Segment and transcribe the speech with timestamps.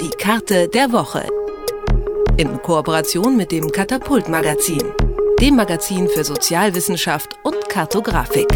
[0.00, 1.26] Die Karte der Woche.
[2.36, 4.82] In Kooperation mit dem Katapult Magazin,
[5.40, 8.48] dem Magazin für Sozialwissenschaft und Kartografik.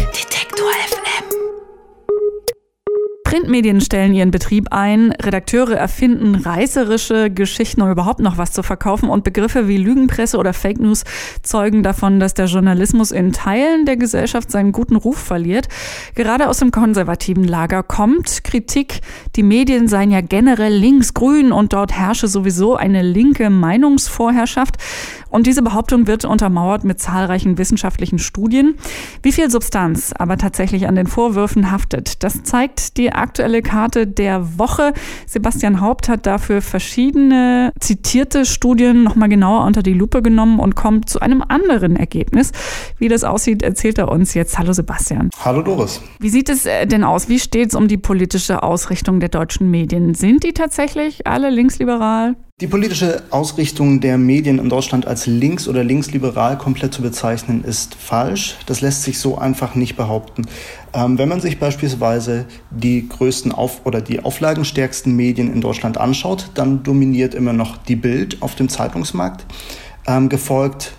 [3.31, 9.07] Printmedien stellen ihren Betrieb ein, Redakteure erfinden reißerische Geschichten, um überhaupt noch was zu verkaufen
[9.07, 11.05] und Begriffe wie Lügenpresse oder Fake News
[11.41, 15.69] zeugen davon, dass der Journalismus in Teilen der Gesellschaft seinen guten Ruf verliert.
[16.13, 18.99] Gerade aus dem konservativen Lager kommt Kritik,
[19.37, 24.75] die Medien seien ja generell linksgrün und dort herrsche sowieso eine linke Meinungsvorherrschaft.
[25.31, 28.75] Und diese Behauptung wird untermauert mit zahlreichen wissenschaftlichen Studien.
[29.23, 34.59] Wie viel Substanz aber tatsächlich an den Vorwürfen haftet, das zeigt die aktuelle Karte der
[34.59, 34.93] Woche.
[35.25, 41.09] Sebastian Haupt hat dafür verschiedene zitierte Studien nochmal genauer unter die Lupe genommen und kommt
[41.09, 42.51] zu einem anderen Ergebnis.
[42.97, 44.59] Wie das aussieht, erzählt er uns jetzt.
[44.59, 45.29] Hallo Sebastian.
[45.43, 46.01] Hallo Doris.
[46.19, 47.29] Wie sieht es äh, denn aus?
[47.29, 50.13] Wie steht es um die politische Ausrichtung der deutschen Medien?
[50.13, 52.35] Sind die tatsächlich alle linksliberal?
[52.61, 57.95] Die politische Ausrichtung der Medien in Deutschland als links- oder linksliberal komplett zu bezeichnen, ist
[57.95, 58.55] falsch.
[58.67, 60.43] Das lässt sich so einfach nicht behaupten.
[60.93, 66.51] Ähm, wenn man sich beispielsweise die größten auf oder die auflagenstärksten Medien in Deutschland anschaut,
[66.53, 69.43] dann dominiert immer noch die Bild auf dem Zeitungsmarkt,
[70.05, 70.93] ähm, gefolgt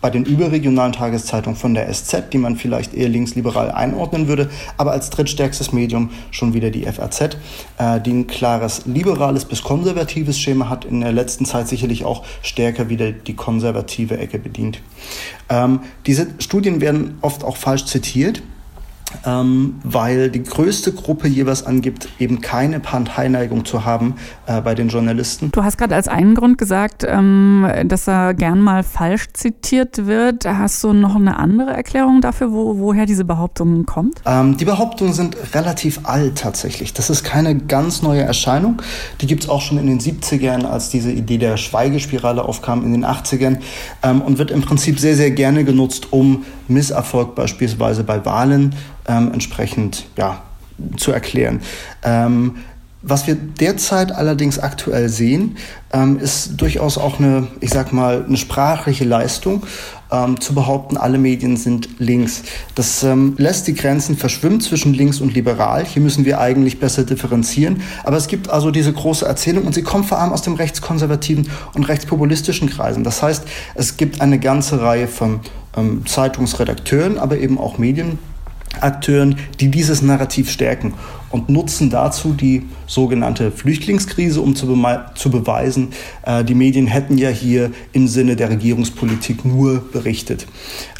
[0.00, 4.92] bei den überregionalen Tageszeitungen von der SZ, die man vielleicht eher linksliberal einordnen würde, aber
[4.92, 7.36] als drittstärkstes Medium schon wieder die FAZ,
[7.78, 12.24] äh, die ein klares liberales bis konservatives Schema hat, in der letzten Zeit sicherlich auch
[12.42, 14.80] stärker wieder die konservative Ecke bedient.
[15.48, 18.42] Ähm, diese Studien werden oft auch falsch zitiert
[19.24, 24.88] ähm, weil die größte Gruppe jeweils angibt, eben keine Parteineigung zu haben äh, bei den
[24.88, 25.50] Journalisten.
[25.50, 30.44] Du hast gerade als einen Grund gesagt, ähm, dass er gern mal falsch zitiert wird.
[30.46, 34.20] Hast du noch eine andere Erklärung dafür, wo, woher diese Behauptung kommt?
[34.26, 36.92] Ähm, die Behauptungen sind relativ alt tatsächlich.
[36.92, 38.82] Das ist keine ganz neue Erscheinung.
[39.20, 42.92] Die gibt es auch schon in den 70ern, als diese Idee der Schweigespirale aufkam, in
[42.92, 43.58] den 80ern
[44.02, 48.74] ähm, und wird im Prinzip sehr, sehr gerne genutzt, um Misserfolg beispielsweise bei Wahlen
[49.08, 50.42] ähm, entsprechend ja,
[50.96, 51.60] zu erklären.
[52.04, 52.56] Ähm,
[53.00, 55.56] was wir derzeit allerdings aktuell sehen,
[55.92, 59.62] ähm, ist durchaus auch eine, ich sag mal, eine sprachliche Leistung,
[60.10, 62.42] ähm, zu behaupten, alle Medien sind links.
[62.74, 65.84] Das ähm, lässt die Grenzen verschwimmen zwischen links und liberal.
[65.84, 67.82] Hier müssen wir eigentlich besser differenzieren.
[68.04, 71.48] Aber es gibt also diese große Erzählung und sie kommt vor allem aus dem rechtskonservativen
[71.74, 73.04] und rechtspopulistischen Kreisen.
[73.04, 73.44] Das heißt,
[73.74, 75.40] es gibt eine ganze Reihe von
[75.76, 78.18] ähm, Zeitungsredakteuren, aber eben auch Medien,
[78.82, 80.94] Akteuren, die dieses Narrativ stärken
[81.30, 84.66] und nutzen dazu die sogenannte Flüchtlingskrise, um zu,
[85.14, 85.88] zu beweisen,
[86.22, 90.46] äh, die Medien hätten ja hier im Sinne der Regierungspolitik nur berichtet.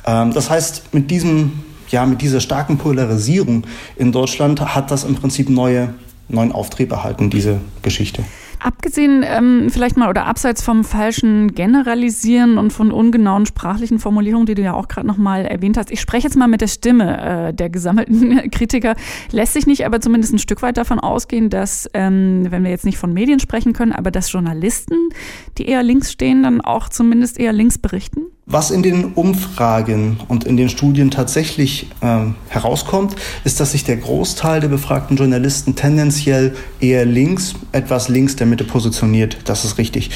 [0.07, 1.53] Ähm, das heißt, mit diesem
[1.91, 3.65] ja, mit dieser starken Polarisierung
[3.97, 5.95] in Deutschland hat das im Prinzip neue,
[6.29, 8.25] neuen Auftrieb erhalten, diese Geschichte.
[8.61, 14.55] Abgesehen ähm, vielleicht mal oder abseits vom falschen Generalisieren und von ungenauen sprachlichen Formulierungen, die
[14.55, 15.91] du ja auch gerade noch mal erwähnt hast.
[15.91, 18.97] Ich spreche jetzt mal mit der Stimme äh, der gesammelten Kritiker.
[19.31, 22.85] Lässt sich nicht aber zumindest ein Stück weit davon ausgehen, dass, ähm, wenn wir jetzt
[22.85, 25.11] nicht von Medien sprechen können, aber dass Journalisten,
[25.57, 28.23] die eher links stehen, dann auch zumindest eher links berichten?
[28.51, 33.15] Was in den Umfragen und in den Studien tatsächlich ähm, herauskommt,
[33.45, 38.65] ist, dass sich der Großteil der befragten Journalisten tendenziell eher links, etwas links der Mitte
[38.65, 39.37] positioniert.
[39.45, 40.13] Das ist richtig.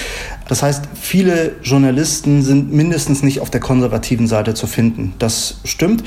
[0.49, 5.13] Das heißt, viele Journalisten sind mindestens nicht auf der konservativen Seite zu finden.
[5.19, 6.03] Das stimmt.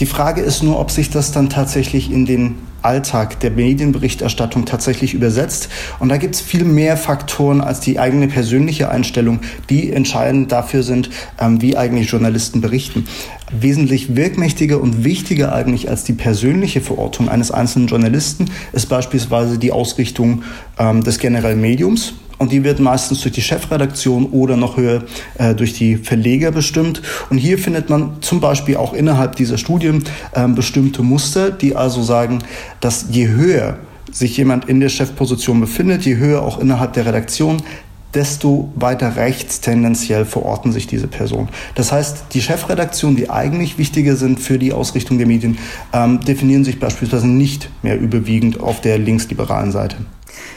[0.00, 5.14] Die Frage ist nur, ob sich das dann tatsächlich in den Alltag der Medienberichterstattung tatsächlich
[5.14, 5.68] übersetzt.
[6.00, 9.40] Und da gibt es viel mehr Faktoren als die eigene persönliche Einstellung,
[9.70, 11.10] die entscheidend dafür sind,
[11.40, 13.06] ähm, wie eigentlich Journalisten berichten.
[13.50, 19.72] Wesentlich wirkmächtiger und wichtiger eigentlich als die persönliche Verortung eines einzelnen Journalisten ist beispielsweise die
[19.72, 20.42] Ausrichtung
[20.78, 25.04] ähm, des generellen Mediums und die wird meistens durch die Chefredaktion oder noch höher
[25.38, 27.00] äh, durch die Verleger bestimmt.
[27.30, 32.02] Und hier findet man zum Beispiel auch innerhalb dieser Studien äh, bestimmte Muster, die also
[32.02, 32.40] sagen,
[32.80, 33.78] dass je höher
[34.12, 37.62] sich jemand in der Chefposition befindet, je höher auch innerhalb der Redaktion,
[38.12, 41.48] desto weiter rechts tendenziell verorten sich diese Personen.
[41.76, 45.56] Das heißt, die Chefredaktionen, die eigentlich wichtiger sind für die Ausrichtung der Medien,
[45.94, 49.96] ähm, definieren sich beispielsweise nicht mehr überwiegend auf der linksliberalen Seite.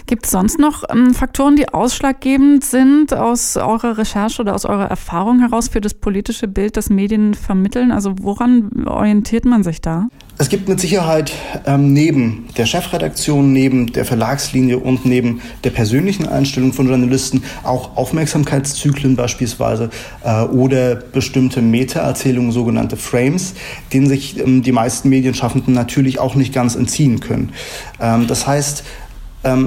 [0.05, 4.85] Gibt es sonst noch ähm, Faktoren, die ausschlaggebend sind aus eurer Recherche oder aus eurer
[4.85, 7.91] Erfahrung heraus für das politische Bild, das Medien vermitteln?
[7.91, 10.07] Also woran orientiert man sich da?
[10.39, 11.31] Es gibt mit Sicherheit
[11.65, 17.97] ähm, neben der Chefredaktion, neben der Verlagslinie und neben der persönlichen Einstellung von Journalisten auch
[17.97, 19.89] Aufmerksamkeitszyklen beispielsweise
[20.23, 23.55] äh, oder bestimmte Meta-Erzählungen, sogenannte Frames,
[23.91, 27.51] denen sich ähm, die meisten Medienschaffenden natürlich auch nicht ganz entziehen können.
[27.99, 28.83] Ähm, das heißt,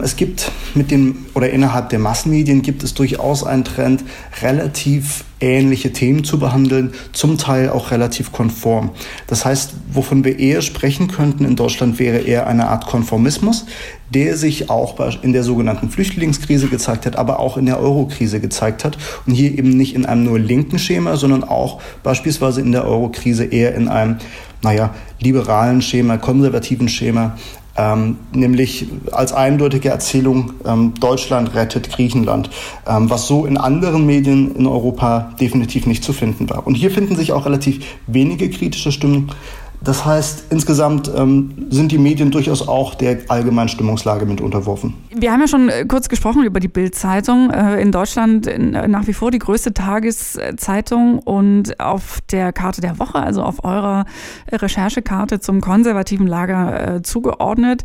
[0.03, 4.05] es gibt mit den oder innerhalb der Massenmedien gibt es durchaus einen Trend,
[4.43, 8.91] relativ ähnliche Themen zu behandeln, zum Teil auch relativ konform.
[9.27, 13.67] Das heißt, wovon wir eher sprechen könnten in Deutschland wäre eher eine Art Konformismus,
[14.13, 18.85] der sich auch in der sogenannten Flüchtlingskrise gezeigt hat, aber auch in der Eurokrise gezeigt
[18.85, 18.99] hat.
[19.27, 23.45] Und hier eben nicht in einem nur linken Schema, sondern auch beispielsweise in der Eurokrise
[23.45, 24.17] eher in einem,
[24.63, 27.37] naja, liberalen Schema, konservativen Schema,
[27.77, 32.51] ähm, nämlich als eindeutige Erzählung, ähm, Deutschland rettet Griechenland,
[32.87, 36.67] ähm, was so in anderen Medien in Europa definitiv nicht zu finden war.
[36.67, 39.31] Und hier finden sich auch relativ wenige kritische Stimmen.
[39.83, 44.95] Das heißt, insgesamt ähm, sind die Medien durchaus auch der allgemeinen Stimmungslage mit unterworfen.
[45.15, 47.51] Wir haben ja schon äh, kurz gesprochen über die Bild-Zeitung.
[47.51, 52.99] Äh, in Deutschland äh, nach wie vor die größte Tageszeitung und auf der Karte der
[52.99, 54.05] Woche, also auf eurer
[54.53, 57.83] Recherchekarte zum konservativen Lager äh, zugeordnet.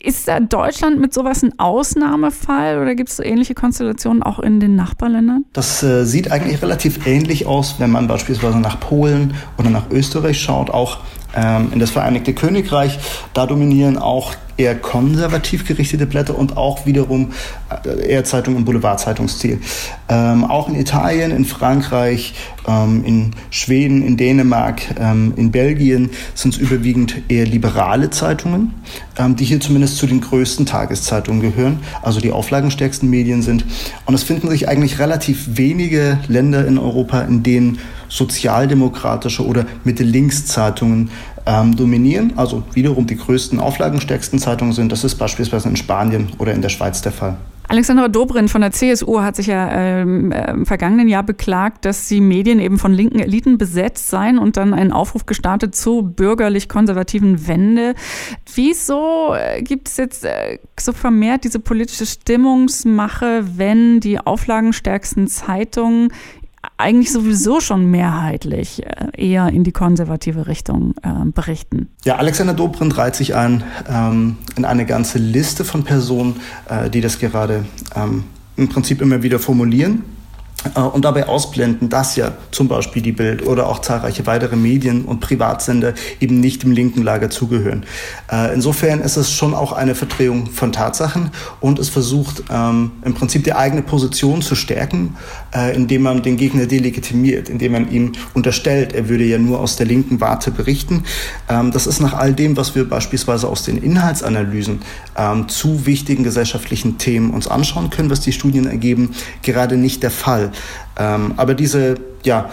[0.00, 4.60] Ist da Deutschland mit sowas ein Ausnahmefall oder gibt es so ähnliche Konstellationen auch in
[4.60, 5.46] den Nachbarländern?
[5.52, 10.40] Das äh, sieht eigentlich relativ ähnlich aus, wenn man beispielsweise nach Polen oder nach Österreich
[10.40, 10.70] schaut.
[10.70, 10.98] Auch
[11.34, 12.98] ähm, in das Vereinigte Königreich.
[13.32, 17.32] Da dominieren auch eher konservativ gerichtete Blätter und auch wiederum
[17.84, 19.60] äh, eher Zeitungen im Boulevardzeitungsstil.
[20.08, 22.34] Ähm, auch in Italien, in Frankreich,
[22.66, 28.74] ähm, in Schweden, in Dänemark, ähm, in Belgien sind es überwiegend eher liberale Zeitungen,
[29.18, 33.64] ähm, die hier zumindest zu den größten Tageszeitungen gehören, also die auflagenstärksten Medien sind.
[34.06, 37.78] Und es finden sich eigentlich relativ wenige Länder in Europa, in denen
[38.08, 41.10] sozialdemokratische oder Mitte-Links-Zeitungen
[41.46, 44.92] ähm, dominieren, also wiederum die größten, auflagenstärksten Zeitungen sind.
[44.92, 47.36] Das ist beispielsweise in Spanien oder in der Schweiz der Fall.
[47.66, 52.08] Alexandra Dobrin von der CSU hat sich ja ähm, äh, im vergangenen Jahr beklagt, dass
[52.08, 57.48] die Medien eben von linken Eliten besetzt seien und dann einen Aufruf gestartet zur bürgerlich-konservativen
[57.48, 57.94] Wende.
[58.54, 66.12] Wieso äh, gibt es jetzt äh, so vermehrt diese politische Stimmungsmache, wenn die auflagenstärksten Zeitungen
[66.76, 71.88] eigentlich sowieso schon mehrheitlich äh, eher in die konservative Richtung äh, berichten.
[72.04, 77.00] Ja, Alexander Dobrindt reiht sich ein ähm, in eine ganze Liste von Personen, äh, die
[77.00, 77.64] das gerade
[77.94, 78.24] ähm,
[78.56, 80.02] im Prinzip immer wieder formulieren.
[80.74, 85.04] Äh, und dabei ausblenden, dass ja zum Beispiel die Bild oder auch zahlreiche weitere Medien
[85.04, 87.84] und Privatsender eben nicht dem linken Lager zugehören.
[88.30, 91.30] Äh, insofern ist es schon auch eine Verdrehung von Tatsachen
[91.60, 95.16] und es versucht ähm, im Prinzip die eigene Position zu stärken,
[95.54, 99.76] äh, indem man den Gegner delegitimiert, indem man ihm unterstellt, er würde ja nur aus
[99.76, 101.04] der linken Warte berichten.
[101.48, 104.80] Ähm, das ist nach all dem, was wir beispielsweise aus den Inhaltsanalysen
[105.16, 110.10] ähm, zu wichtigen gesellschaftlichen Themen uns anschauen können, was die Studien ergeben, gerade nicht der
[110.10, 110.52] Fall.
[110.98, 112.50] Ähm, aber diese, ja,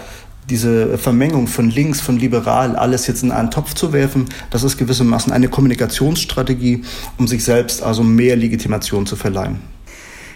[0.50, 4.76] diese Vermengung von links, von liberal, alles jetzt in einen Topf zu werfen, das ist
[4.76, 6.84] gewissermaßen eine Kommunikationsstrategie,
[7.18, 9.60] um sich selbst also mehr Legitimation zu verleihen.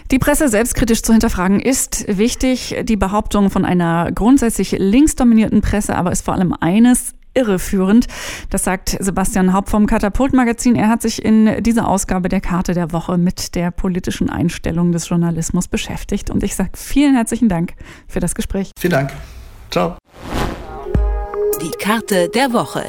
[0.09, 2.77] Die Presse selbstkritisch zu hinterfragen ist wichtig.
[2.83, 8.07] Die Behauptung von einer grundsätzlich linksdominierten Presse aber ist vor allem eines, irreführend.
[8.49, 10.75] Das sagt Sebastian Haupt vom Katapult-Magazin.
[10.75, 15.07] Er hat sich in dieser Ausgabe der Karte der Woche mit der politischen Einstellung des
[15.07, 16.29] Journalismus beschäftigt.
[16.29, 17.73] Und ich sage vielen herzlichen Dank
[18.07, 18.71] für das Gespräch.
[18.77, 19.11] Vielen Dank.
[19.71, 19.97] Ciao.
[21.61, 22.87] Die Karte der Woche.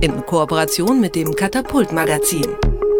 [0.00, 2.46] In Kooperation mit dem Katapult-Magazin.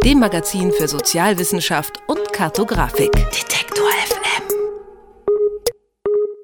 [0.05, 3.13] Dem Magazin für Sozialwissenschaft und Kartografik.
[3.13, 4.20] Detektor FM.